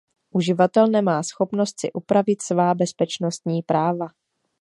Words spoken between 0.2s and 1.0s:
Uživatel